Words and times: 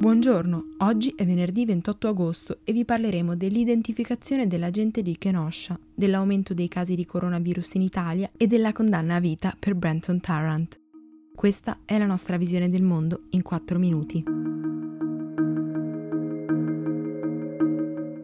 Buongiorno, 0.00 0.76
oggi 0.78 1.12
è 1.14 1.26
venerdì 1.26 1.66
28 1.66 2.08
agosto 2.08 2.60
e 2.64 2.72
vi 2.72 2.86
parleremo 2.86 3.36
dell'identificazione 3.36 4.46
dell'agente 4.46 5.02
di 5.02 5.18
Kenosha, 5.18 5.78
dell'aumento 5.94 6.54
dei 6.54 6.68
casi 6.68 6.94
di 6.94 7.04
coronavirus 7.04 7.74
in 7.74 7.82
Italia 7.82 8.30
e 8.34 8.46
della 8.46 8.72
condanna 8.72 9.16
a 9.16 9.20
vita 9.20 9.54
per 9.58 9.74
Brenton 9.74 10.18
Tarrant. 10.18 10.80
Questa 11.34 11.80
è 11.84 11.98
la 11.98 12.06
nostra 12.06 12.38
visione 12.38 12.70
del 12.70 12.82
mondo 12.82 13.24
in 13.32 13.42
4 13.42 13.78
minuti. 13.78 14.24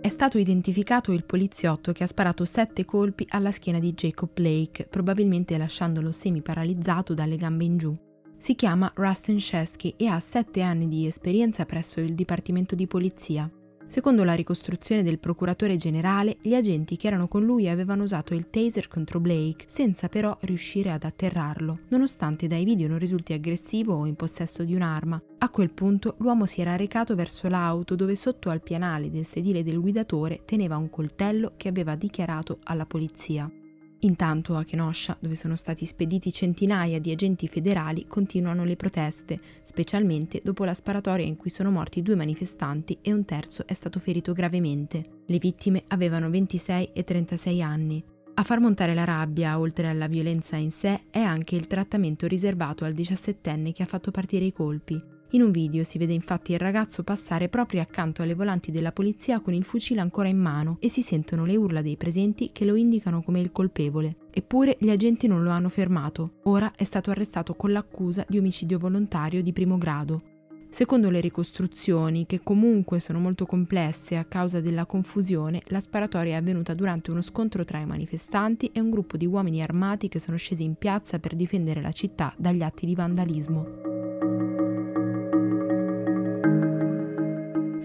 È 0.00 0.08
stato 0.08 0.38
identificato 0.38 1.12
il 1.12 1.26
poliziotto 1.26 1.92
che 1.92 2.04
ha 2.04 2.06
sparato 2.06 2.46
sette 2.46 2.86
colpi 2.86 3.26
alla 3.28 3.50
schiena 3.50 3.80
di 3.80 3.92
Jacob 3.92 4.30
Blake, 4.32 4.86
probabilmente 4.86 5.58
lasciandolo 5.58 6.10
semi-paralizzato 6.10 7.12
dalle 7.12 7.36
gambe 7.36 7.64
in 7.64 7.76
giù. 7.76 7.92
Si 8.38 8.54
chiama 8.54 8.92
Rustin 8.94 9.40
Shesky 9.40 9.94
e 9.96 10.08
ha 10.08 10.20
sette 10.20 10.60
anni 10.60 10.88
di 10.88 11.06
esperienza 11.06 11.64
presso 11.64 12.00
il 12.00 12.14
Dipartimento 12.14 12.74
di 12.74 12.86
Polizia. 12.86 13.50
Secondo 13.86 14.24
la 14.24 14.34
ricostruzione 14.34 15.02
del 15.02 15.18
procuratore 15.18 15.76
generale, 15.76 16.36
gli 16.42 16.54
agenti 16.54 16.96
che 16.96 17.06
erano 17.06 17.28
con 17.28 17.44
lui 17.44 17.68
avevano 17.68 18.02
usato 18.02 18.34
il 18.34 18.50
taser 18.50 18.88
contro 18.88 19.20
Blake, 19.20 19.64
senza 19.68 20.08
però 20.08 20.36
riuscire 20.40 20.90
ad 20.92 21.04
atterrarlo, 21.04 21.80
nonostante 21.88 22.46
dai 22.46 22.64
video 22.64 22.88
non 22.88 22.98
risulti 22.98 23.32
aggressivo 23.32 23.94
o 23.94 24.06
in 24.06 24.16
possesso 24.16 24.64
di 24.64 24.74
un'arma. 24.74 25.22
A 25.38 25.48
quel 25.48 25.70
punto 25.70 26.16
l'uomo 26.18 26.44
si 26.44 26.60
era 26.60 26.76
recato 26.76 27.14
verso 27.14 27.48
l'auto 27.48 27.94
dove 27.94 28.16
sotto 28.16 28.50
al 28.50 28.62
pianale 28.62 29.10
del 29.10 29.24
sedile 29.24 29.62
del 29.62 29.80
guidatore 29.80 30.42
teneva 30.44 30.76
un 30.76 30.90
coltello 30.90 31.54
che 31.56 31.68
aveva 31.68 31.94
dichiarato 31.94 32.58
alla 32.64 32.84
polizia. 32.84 33.50
Intanto 34.00 34.56
a 34.56 34.64
Kenosha, 34.64 35.16
dove 35.18 35.34
sono 35.34 35.56
stati 35.56 35.86
spediti 35.86 36.30
centinaia 36.30 37.00
di 37.00 37.10
agenti 37.10 37.48
federali, 37.48 38.06
continuano 38.06 38.64
le 38.64 38.76
proteste, 38.76 39.38
specialmente 39.62 40.40
dopo 40.44 40.64
la 40.64 40.74
sparatoria 40.74 41.24
in 41.24 41.36
cui 41.36 41.50
sono 41.50 41.70
morti 41.70 42.02
due 42.02 42.14
manifestanti 42.14 42.98
e 43.00 43.12
un 43.12 43.24
terzo 43.24 43.66
è 43.66 43.72
stato 43.72 43.98
ferito 43.98 44.32
gravemente. 44.32 45.22
Le 45.26 45.38
vittime 45.38 45.84
avevano 45.88 46.28
26 46.28 46.90
e 46.92 47.04
36 47.04 47.62
anni. 47.62 48.04
A 48.34 48.42
far 48.42 48.60
montare 48.60 48.92
la 48.92 49.04
rabbia, 49.04 49.58
oltre 49.58 49.88
alla 49.88 50.08
violenza 50.08 50.56
in 50.56 50.70
sé, 50.70 51.04
è 51.10 51.20
anche 51.20 51.56
il 51.56 51.66
trattamento 51.66 52.26
riservato 52.26 52.84
al 52.84 52.92
17enne 52.92 53.72
che 53.72 53.82
ha 53.82 53.86
fatto 53.86 54.10
partire 54.10 54.44
i 54.44 54.52
colpi. 54.52 55.15
In 55.30 55.42
un 55.42 55.50
video 55.50 55.82
si 55.82 55.98
vede 55.98 56.12
infatti 56.12 56.52
il 56.52 56.58
ragazzo 56.58 57.02
passare 57.02 57.48
proprio 57.48 57.80
accanto 57.80 58.22
alle 58.22 58.34
volanti 58.34 58.70
della 58.70 58.92
polizia 58.92 59.40
con 59.40 59.54
il 59.54 59.64
fucile 59.64 60.00
ancora 60.00 60.28
in 60.28 60.38
mano 60.38 60.76
e 60.80 60.88
si 60.88 61.02
sentono 61.02 61.44
le 61.44 61.56
urla 61.56 61.82
dei 61.82 61.96
presenti 61.96 62.50
che 62.52 62.64
lo 62.64 62.76
indicano 62.76 63.22
come 63.22 63.40
il 63.40 63.50
colpevole. 63.50 64.12
Eppure 64.30 64.76
gli 64.78 64.88
agenti 64.88 65.26
non 65.26 65.42
lo 65.42 65.50
hanno 65.50 65.68
fermato. 65.68 66.26
Ora 66.44 66.72
è 66.76 66.84
stato 66.84 67.10
arrestato 67.10 67.54
con 67.54 67.72
l'accusa 67.72 68.24
di 68.28 68.38
omicidio 68.38 68.78
volontario 68.78 69.42
di 69.42 69.52
primo 69.52 69.78
grado. 69.78 70.20
Secondo 70.68 71.10
le 71.10 71.20
ricostruzioni, 71.20 72.26
che 72.26 72.42
comunque 72.42 73.00
sono 73.00 73.18
molto 73.18 73.46
complesse 73.46 74.16
a 74.16 74.24
causa 74.24 74.60
della 74.60 74.86
confusione, 74.86 75.62
la 75.68 75.80
sparatoria 75.80 76.34
è 76.34 76.36
avvenuta 76.36 76.74
durante 76.74 77.10
uno 77.10 77.22
scontro 77.22 77.64
tra 77.64 77.80
i 77.80 77.86
manifestanti 77.86 78.70
e 78.72 78.80
un 78.80 78.90
gruppo 78.90 79.16
di 79.16 79.26
uomini 79.26 79.62
armati 79.62 80.08
che 80.08 80.20
sono 80.20 80.36
scesi 80.36 80.64
in 80.64 80.74
piazza 80.74 81.18
per 81.18 81.34
difendere 81.34 81.80
la 81.80 81.92
città 81.92 82.34
dagli 82.36 82.62
atti 82.62 82.84
di 82.86 82.94
vandalismo. 82.94 83.95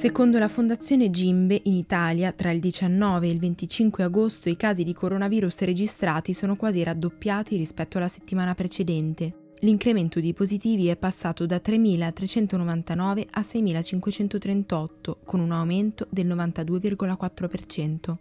Secondo 0.00 0.38
la 0.38 0.48
Fondazione 0.48 1.10
Gimbe, 1.10 1.60
in 1.64 1.74
Italia 1.74 2.32
tra 2.32 2.50
il 2.50 2.58
19 2.58 3.26
e 3.26 3.30
il 3.30 3.38
25 3.38 4.02
agosto 4.02 4.48
i 4.48 4.56
casi 4.56 4.82
di 4.82 4.94
coronavirus 4.94 5.60
registrati 5.60 6.32
sono 6.32 6.56
quasi 6.56 6.82
raddoppiati 6.82 7.58
rispetto 7.58 7.98
alla 7.98 8.08
settimana 8.08 8.54
precedente. 8.54 9.28
L'incremento 9.58 10.18
di 10.18 10.32
positivi 10.32 10.86
è 10.86 10.96
passato 10.96 11.44
da 11.44 11.56
3.399 11.56 13.26
a 13.32 13.40
6.538, 13.40 15.16
con 15.22 15.40
un 15.40 15.52
aumento 15.52 16.06
del 16.08 16.26
92,4%. 16.28 18.12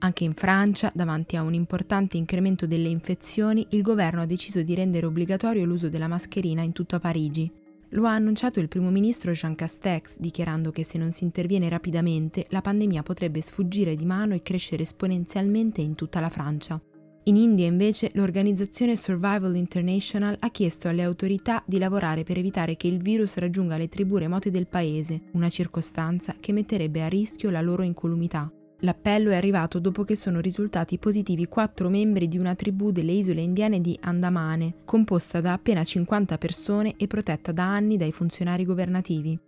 Anche 0.00 0.24
in 0.24 0.34
Francia, 0.34 0.92
davanti 0.94 1.36
a 1.36 1.42
un 1.42 1.54
importante 1.54 2.18
incremento 2.18 2.66
delle 2.66 2.88
infezioni, 2.88 3.66
il 3.70 3.80
governo 3.80 4.20
ha 4.20 4.26
deciso 4.26 4.60
di 4.60 4.74
rendere 4.74 5.06
obbligatorio 5.06 5.64
l'uso 5.64 5.88
della 5.88 6.08
mascherina 6.08 6.60
in 6.60 6.72
tutta 6.72 6.98
Parigi. 6.98 7.50
Lo 7.94 8.06
ha 8.06 8.12
annunciato 8.12 8.58
il 8.58 8.68
primo 8.68 8.88
ministro 8.90 9.32
Jean 9.32 9.54
Castex, 9.54 10.18
dichiarando 10.18 10.70
che 10.70 10.82
se 10.82 10.96
non 10.96 11.10
si 11.10 11.24
interviene 11.24 11.68
rapidamente 11.68 12.46
la 12.48 12.62
pandemia 12.62 13.02
potrebbe 13.02 13.42
sfuggire 13.42 13.94
di 13.94 14.06
mano 14.06 14.32
e 14.34 14.40
crescere 14.40 14.82
esponenzialmente 14.82 15.82
in 15.82 15.94
tutta 15.94 16.18
la 16.18 16.30
Francia. 16.30 16.80
In 17.24 17.36
India 17.36 17.66
invece 17.66 18.10
l'organizzazione 18.14 18.96
Survival 18.96 19.56
International 19.56 20.36
ha 20.40 20.50
chiesto 20.50 20.88
alle 20.88 21.02
autorità 21.02 21.62
di 21.66 21.78
lavorare 21.78 22.22
per 22.22 22.38
evitare 22.38 22.76
che 22.76 22.86
il 22.86 23.00
virus 23.00 23.36
raggiunga 23.36 23.76
le 23.76 23.88
tribù 23.88 24.16
remote 24.16 24.50
del 24.50 24.66
paese, 24.66 25.28
una 25.32 25.50
circostanza 25.50 26.34
che 26.40 26.54
metterebbe 26.54 27.02
a 27.02 27.08
rischio 27.08 27.50
la 27.50 27.60
loro 27.60 27.82
incolumità. 27.82 28.50
L'appello 28.84 29.30
è 29.30 29.36
arrivato 29.36 29.78
dopo 29.78 30.02
che 30.02 30.16
sono 30.16 30.40
risultati 30.40 30.98
positivi 30.98 31.46
quattro 31.46 31.88
membri 31.88 32.26
di 32.26 32.36
una 32.36 32.56
tribù 32.56 32.90
delle 32.90 33.12
isole 33.12 33.40
indiane 33.40 33.80
di 33.80 33.96
Andamane, 34.02 34.74
composta 34.84 35.40
da 35.40 35.52
appena 35.52 35.84
50 35.84 36.36
persone 36.36 36.94
e 36.96 37.06
protetta 37.06 37.52
da 37.52 37.64
anni 37.64 37.96
dai 37.96 38.10
funzionari 38.10 38.64
governativi. 38.64 39.38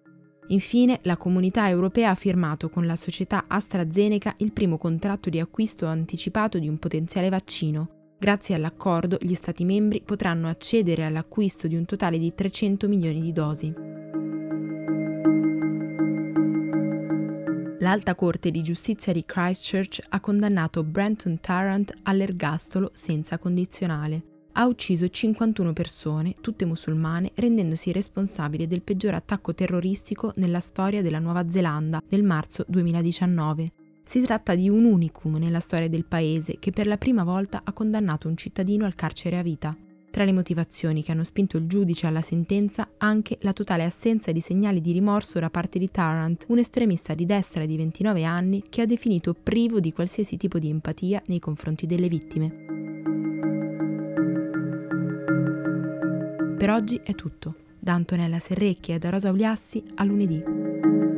Infine, 0.49 1.01
la 1.03 1.17
comunità 1.17 1.69
europea 1.69 2.11
ha 2.11 2.15
firmato 2.15 2.69
con 2.69 2.87
la 2.87 2.95
società 2.95 3.47
AstraZeneca 3.49 4.35
il 4.39 4.53
primo 4.53 4.79
contratto 4.79 5.31
di 5.31 5.41
acquisto 5.41 5.87
anticipato 5.87 6.61
di 6.61 6.69
un 6.69 6.79
potenziale 6.79 7.29
vaccino. 7.29 8.15
Grazie 8.17 8.55
all'accordo, 8.55 9.19
gli 9.21 9.35
Stati 9.35 9.65
membri 9.65 10.01
potranno 10.05 10.49
accedere 10.49 11.05
all'acquisto 11.05 11.67
di 11.67 11.75
un 11.75 11.87
totale 11.87 12.19
di 12.19 12.33
300 12.33 12.87
milioni 12.89 13.21
di 13.21 13.33
dosi. 13.33 13.94
L'Alta 17.85 18.15
Corte 18.15 18.51
di 18.51 18.63
Giustizia 18.63 19.13
di 19.13 19.27
Christchurch 19.27 20.03
ha 20.09 20.19
condannato 20.19 20.83
Brenton 20.83 21.39
Tarrant 21.39 21.93
all'ergastolo 22.05 22.89
senza 22.95 23.37
condizionale. 23.37 24.23
Ha 24.53 24.65
ucciso 24.65 25.07
51 25.07 25.75
persone, 25.75 26.33
tutte 26.41 26.65
musulmane, 26.65 27.33
rendendosi 27.35 27.93
responsabile 27.93 28.67
del 28.67 28.81
peggior 28.81 29.13
attacco 29.13 29.53
terroristico 29.53 30.33
nella 30.37 30.61
storia 30.61 31.03
della 31.03 31.19
Nuova 31.19 31.47
Zelanda 31.47 32.01
nel 32.09 32.23
marzo 32.23 32.65
2019. 32.69 33.71
Si 34.03 34.23
tratta 34.23 34.55
di 34.55 34.71
un 34.71 34.87
unicum 34.87 35.37
nella 35.37 35.61
storia 35.61 35.91
del 35.91 36.07
paese 36.07 36.57
che 36.59 36.71
per 36.71 36.87
la 36.87 36.97
prima 36.97 37.23
volta 37.23 37.61
ha 37.65 37.73
condannato 37.75 38.29
un 38.29 38.37
cittadino 38.39 38.87
al 38.87 38.95
carcere 38.95 39.37
a 39.37 39.43
vita. 39.43 39.77
Tra 40.15 40.23
le 40.23 40.33
motivazioni 40.33 41.03
che 41.03 41.11
hanno 41.11 41.25
spinto 41.25 41.57
il 41.57 41.67
giudice 41.67 42.07
alla 42.07 42.21
sentenza 42.21 42.91
anche 42.99 43.37
la 43.41 43.53
totale 43.53 43.83
assenza 43.83 44.31
di 44.31 44.41
segnali 44.41 44.81
di 44.81 44.93
rimorso 44.93 45.41
da 45.41 45.51
parte 45.51 45.81
di 45.81 45.91
Tarrant, 45.91 46.45
un 46.51 46.59
estremista 46.59 47.15
di 47.15 47.27
destra 47.27 47.67
di 47.67 47.77
29 47.77 48.23
anni 48.23 48.63
che 48.69 48.83
ha 48.83 48.87
definito 48.87 49.35
privo 49.35 49.81
di 49.81 49.93
qualsiasi 49.93 50.37
tipo 50.37 50.61
di 50.61 50.71
empatia 50.71 51.21
nei 51.27 51.41
confronti 51.41 51.87
delle 51.87 52.07
vittime. 52.07 52.49
Per 56.59 56.71
oggi 56.71 57.01
è 57.03 57.13
tutto. 57.17 57.57
Da 57.81 57.95
Antonella 57.95 58.39
Serrecchia 58.39 58.95
e 58.95 58.99
da 59.01 59.11
Rosa 59.11 59.33
Uliassi 59.33 59.83
a 59.97 60.05
lunedì. 60.05 61.14